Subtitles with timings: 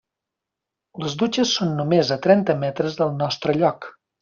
[1.03, 3.91] Les dutxes són només a trenta metres del nostre lloc.